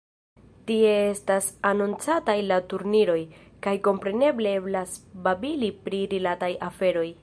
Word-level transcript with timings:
Tie 0.69 0.93
estas 1.11 1.49
anoncataj 1.73 2.35
la 2.47 2.59
turniroj, 2.73 3.19
kaj 3.67 3.77
kompreneble 3.89 4.57
eblas 4.63 4.99
babili 5.29 5.75
pri 5.87 6.05
rilataj 6.17 6.55
aferoj. 6.73 7.11